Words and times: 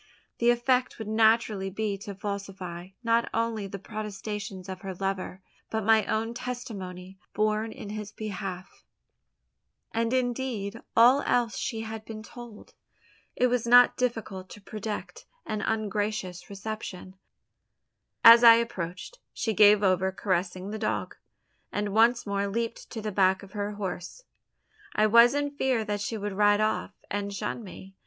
The 0.39 0.49
effect 0.49 0.97
would 0.97 1.07
naturally 1.07 1.69
be 1.69 1.95
to 1.99 2.15
falsify, 2.15 2.87
not 3.03 3.29
only 3.35 3.67
the 3.67 3.77
protestations 3.77 4.67
of 4.67 4.81
her 4.81 4.95
lover, 4.95 5.43
but 5.69 5.83
my 5.85 6.07
own 6.07 6.33
testimony 6.33 7.19
borne 7.35 7.71
in 7.71 7.89
his 7.91 8.11
behalf, 8.11 8.83
and 9.91 10.11
indeed 10.11 10.81
all 10.97 11.21
else 11.27 11.55
she 11.55 11.81
had 11.81 12.03
been 12.03 12.23
told. 12.23 12.73
It 13.35 13.45
was 13.45 13.67
not 13.67 13.95
difficult 13.95 14.49
to 14.49 14.59
predict 14.59 15.27
an 15.45 15.61
ungracious 15.61 16.49
reception. 16.49 17.15
As 18.23 18.43
I 18.43 18.55
approached, 18.55 19.19
she 19.33 19.53
gave 19.53 19.83
over 19.83 20.11
caressing 20.11 20.71
the 20.71 20.79
dog; 20.79 21.15
and 21.71 21.89
once 21.93 22.25
more 22.25 22.47
leaped 22.47 22.89
to 22.89 23.03
the 23.03 23.11
back 23.11 23.43
of 23.43 23.51
her 23.51 23.73
horse. 23.73 24.23
I 24.95 25.05
was 25.05 25.35
in 25.35 25.51
fear 25.51 25.85
that 25.85 26.01
she 26.01 26.17
would 26.17 26.33
ride 26.33 26.59
off, 26.59 26.95
and 27.11 27.31
shun 27.31 27.63
me. 27.63 27.93